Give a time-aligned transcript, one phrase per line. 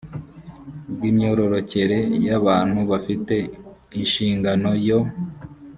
[0.93, 1.97] bw imyororokere
[2.27, 3.35] y abantu bafite
[3.99, 4.99] inshingano yo